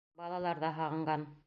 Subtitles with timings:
[0.21, 1.33] Балалар ҙа һағынған.